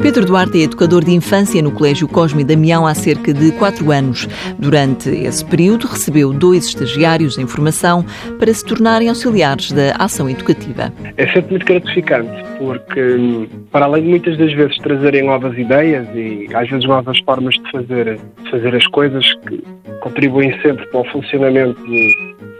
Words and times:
Pedro 0.00 0.26
Duarte 0.26 0.58
é 0.58 0.64
educador 0.64 1.04
de 1.04 1.12
infância 1.12 1.60
no 1.62 1.72
Colégio 1.72 2.06
Cosme 2.06 2.44
Damião 2.44 2.86
há 2.86 2.94
cerca 2.94 3.32
de 3.32 3.50
quatro 3.52 3.90
anos. 3.90 4.28
Durante 4.58 5.08
esse 5.08 5.44
período, 5.44 5.86
recebeu 5.86 6.32
dois 6.32 6.66
estagiários 6.66 7.38
em 7.38 7.46
formação 7.46 8.04
para 8.38 8.52
se 8.52 8.64
tornarem 8.64 9.08
auxiliares 9.08 9.72
da 9.72 9.92
ação 9.98 10.28
educativa. 10.28 10.92
É 11.16 11.26
sempre 11.28 11.50
muito 11.50 11.66
gratificante, 11.66 12.30
porque 12.58 13.48
para 13.72 13.86
além 13.86 14.04
de 14.04 14.08
muitas 14.10 14.38
das 14.38 14.52
vezes 14.52 14.76
trazerem 14.78 15.24
novas 15.24 15.56
ideias 15.58 16.06
e 16.14 16.46
às 16.54 16.68
vezes 16.68 16.86
novas 16.86 17.18
formas 17.20 17.54
de 17.54 17.70
fazer, 17.70 18.18
de 18.42 18.50
fazer 18.50 18.76
as 18.76 18.86
coisas 18.88 19.24
que 19.46 19.62
contribuem 20.00 20.52
sempre 20.60 20.86
para 20.86 21.00
o 21.00 21.04
funcionamento 21.04 21.80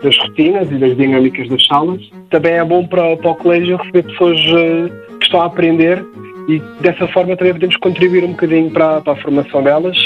das 0.03 0.17
rotinas 0.19 0.71
e 0.71 0.77
das 0.77 0.97
dinâmicas 0.97 1.49
das 1.49 1.67
salas, 1.67 2.01
também 2.31 2.55
é 2.55 2.65
bom 2.65 2.87
para, 2.87 3.17
para 3.17 3.31
o 3.31 3.35
colégio 3.35 3.77
receber 3.77 4.03
pessoas 4.05 4.39
eh, 4.39 4.91
que 5.19 5.25
estão 5.25 5.41
a 5.43 5.47
aprender 5.47 6.05
e 6.49 6.61
dessa 6.81 7.07
forma 7.09 7.37
também 7.37 7.53
podemos 7.55 7.77
contribuir 7.77 8.25
um 8.25 8.33
bocadinho 8.33 8.71
para, 8.71 9.01
para 9.01 9.13
a 9.13 9.17
formação 9.17 9.63
delas 9.63 9.97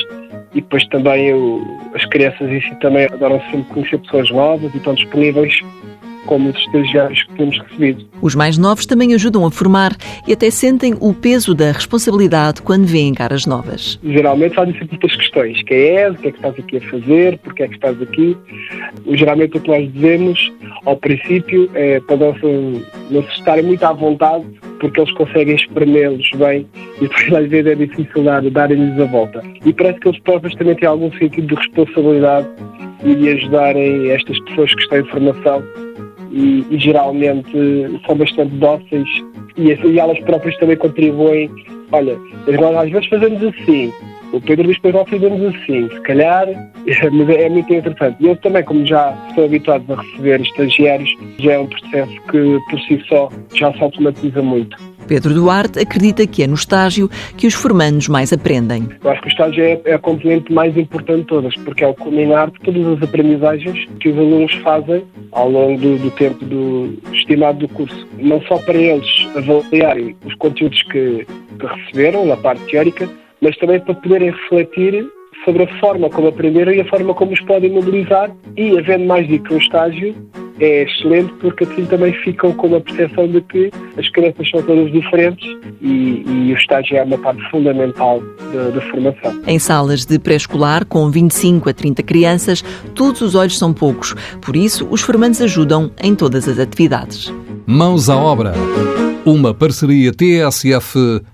e 0.54 0.60
depois 0.60 0.86
também 0.88 1.32
o, 1.32 1.62
as 1.94 2.04
crianças 2.06 2.48
em 2.50 2.60
si 2.60 2.74
também 2.80 3.06
adoram 3.06 3.40
sempre 3.50 3.64
conhecer 3.72 3.98
pessoas 3.98 4.30
novas 4.30 4.72
e 4.72 4.76
estão 4.76 4.95
disponíveis 4.95 5.60
como 6.26 6.50
os 6.50 6.56
estagiários 6.56 7.22
que 7.24 7.34
temos 7.34 7.58
recebido. 7.58 8.06
Os 8.20 8.34
mais 8.34 8.58
novos 8.58 8.86
também 8.86 9.14
ajudam 9.14 9.45
a 9.46 9.50
formar 9.50 9.96
e 10.26 10.32
até 10.32 10.50
sentem 10.50 10.95
o 11.00 11.14
peso 11.14 11.54
da 11.54 11.72
responsabilidade 11.72 12.62
quando 12.62 12.84
veem 12.86 13.14
caras 13.14 13.46
novas. 13.46 13.98
Geralmente 14.04 14.54
fazem 14.54 14.74
sempre 14.74 14.90
muitas 14.90 15.16
questões. 15.16 15.62
Quem 15.62 15.78
és? 15.78 16.14
O 16.14 16.18
que 16.18 16.28
é 16.28 16.30
que 16.30 16.38
estás 16.38 16.59
aqui 16.59 16.76
a 16.76 16.80
fazer? 16.82 17.38
Porquê 17.38 17.62
é 17.62 17.68
que 17.68 17.74
estás 17.74 18.02
aqui? 18.02 18.36
Geralmente 19.12 19.56
o 19.56 19.60
que 19.60 19.68
nós 19.68 19.92
dizemos 19.92 20.52
ao 20.84 20.96
princípio 20.96 21.70
é 21.74 22.00
para 22.00 22.16
não 22.16 22.34
se, 22.34 22.86
não 23.10 23.22
se 23.22 23.32
estarem 23.32 23.64
muito 23.64 23.82
à 23.82 23.92
vontade 23.92 24.45
porque 24.80 25.00
eles 25.00 25.12
conseguem 25.12 25.54
espremê-los 25.54 26.28
bem 26.36 26.66
e 26.96 27.00
depois 27.02 27.32
às 27.32 27.48
vezes 27.48 27.72
é 27.72 27.74
difícil 27.74 28.24
dar, 28.24 28.42
darem-lhes 28.42 28.98
a 28.98 29.04
volta. 29.04 29.42
E 29.64 29.72
parece 29.72 30.00
que 30.00 30.09
eles 30.09 30.20
próprios 30.20 30.54
também 30.56 30.74
têm 30.74 30.88
algum 30.88 31.12
sentido 31.12 31.48
de 31.48 31.54
responsabilidade 31.54 32.48
e 33.04 33.28
ajudarem 33.28 34.10
estas 34.10 34.38
pessoas 34.40 34.74
que 34.74 34.82
estão 34.82 34.98
em 34.98 35.04
formação 35.04 35.62
e, 36.32 36.66
e 36.70 36.78
geralmente 36.78 37.50
são 38.06 38.16
bastante 38.16 38.54
dóceis 38.56 39.09
e, 39.56 39.68
e 39.72 39.98
elas 39.98 40.18
próprias 40.20 40.56
também 40.56 40.76
contribuem. 40.76 41.50
Olha, 41.92 42.16
nós 42.46 42.76
às 42.76 42.90
vezes 42.90 43.09
fazemos 43.09 43.42
assim, 43.42 43.92
o 44.32 44.40
Pedro 44.40 44.68
diz 44.68 44.78
para 44.78 44.92
nós 44.92 45.09
fazemos 45.09 45.54
assim, 45.54 45.88
se 45.88 46.00
calhar, 46.02 46.46
mas 47.12 47.28
é, 47.28 47.42
é 47.42 47.48
muito 47.48 47.73
interessante. 47.73 48.16
E 48.20 48.28
eu 48.28 48.37
também, 48.37 48.62
como 48.64 48.87
já 48.87 49.16
estou 49.28 49.45
habituado 49.45 49.92
a 49.92 50.00
receber 50.00 50.40
estagiários, 50.40 51.10
já 51.38 51.52
é 51.52 51.59
um 51.59 51.66
processo 51.66 52.12
que 52.30 52.59
por 52.70 52.80
si 52.80 53.02
só 53.09 53.28
já 53.54 53.72
se 53.72 53.82
automatiza 53.82 54.42
muito. 54.42 54.76
Pedro 55.10 55.34
Duarte 55.34 55.80
acredita 55.80 56.24
que 56.24 56.45
é 56.45 56.46
no 56.46 56.54
estágio 56.54 57.10
que 57.37 57.45
os 57.45 57.52
formandos 57.52 58.06
mais 58.06 58.32
aprendem. 58.32 58.88
Eu 59.02 59.10
acho 59.10 59.20
que 59.22 59.26
o 59.26 59.30
estágio 59.32 59.64
é, 59.64 59.80
é 59.84 59.95
a 59.95 59.98
componente 59.98 60.52
mais 60.52 60.76
importante 60.76 61.22
de 61.22 61.26
todas, 61.26 61.54
porque 61.65 61.82
é 61.82 61.88
o 61.88 61.94
culminar 61.94 62.48
de 62.52 62.60
todas 62.60 62.87
as 62.87 63.02
aprendizagens 63.02 63.88
que 63.98 64.09
os 64.09 64.16
alunos 64.16 64.54
fazem 64.62 65.03
ao 65.32 65.50
longo 65.50 65.81
do, 65.81 65.98
do 65.98 66.10
tempo 66.12 66.44
do 66.44 66.97
estimado 67.12 67.59
do 67.59 67.69
curso. 67.70 68.06
Não 68.19 68.41
só 68.42 68.59
para 68.59 68.78
eles 68.78 69.26
avaliarem 69.34 70.15
os 70.25 70.34
conteúdos 70.37 70.81
que, 70.84 71.26
que 71.59 71.66
receberam 71.66 72.25
na 72.26 72.37
parte 72.37 72.62
teórica, 72.66 73.09
mas 73.41 73.56
também 73.56 73.81
para 73.81 73.94
poderem 73.94 74.31
refletir 74.31 75.06
sobre 75.44 75.65
a 75.65 75.78
forma 75.78 76.09
como 76.10 76.28
aprenderam 76.28 76.72
e 76.72 76.81
a 76.81 76.84
forma 76.84 77.12
como 77.15 77.33
os 77.33 77.41
podem 77.41 77.71
mobilizar 77.71 78.31
e, 78.56 78.78
havendo 78.78 79.06
mais 79.06 79.27
do 79.27 79.38
que 79.38 79.55
um 79.55 79.59
estágio, 79.59 80.15
é 80.59 80.83
excelente 80.83 81.33
porque 81.41 81.65
assim 81.65 81.87
também 81.87 82.12
ficam 82.12 82.53
com 82.53 82.75
a 82.75 82.81
percepção 82.81 83.27
de 83.27 83.41
que 83.43 83.71
as 83.97 84.06
crianças 84.11 84.50
são 84.50 84.62
todas 84.62 84.93
diferentes 84.93 85.49
e, 85.81 86.22
e 86.27 86.53
o 86.53 86.56
estágio 86.56 86.99
é 86.99 87.03
uma 87.03 87.16
parte 87.16 87.43
fundamental 87.50 88.21
da 88.75 88.81
formação. 88.91 89.41
Em 89.47 89.59
salas 89.59 90.05
de 90.05 90.19
pré-escolar 90.19 90.84
com 90.84 91.11
25 91.11 91.71
a 91.71 91.72
30 91.72 92.03
crianças, 92.03 92.62
todos 92.94 93.22
os 93.22 93.34
olhos 93.34 93.59
são 93.59 93.72
poucos, 93.72 94.15
por 94.43 94.55
isso 94.55 94.87
os 94.91 95.00
formandos 95.00 95.41
ajudam 95.41 95.91
em 96.03 96.15
todas 96.15 96.47
as 96.47 96.59
atividades. 96.59 97.33
Mãos 97.67 98.11
à 98.11 98.17
obra. 98.17 98.53
Uma 99.25 99.55
parceria 99.55 100.12
TSF-IEFP. 100.12 101.31